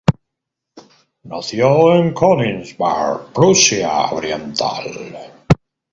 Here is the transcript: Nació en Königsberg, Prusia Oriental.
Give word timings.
Nació 1.25 1.95
en 1.95 2.15
Königsberg, 2.15 3.31
Prusia 3.31 4.11
Oriental. 4.11 4.89